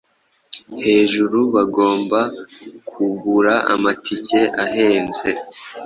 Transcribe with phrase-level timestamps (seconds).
[0.85, 2.19] hejuru bagomba
[2.89, 5.29] kugura amatike ahenze